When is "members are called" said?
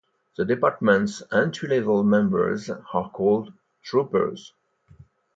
2.01-3.53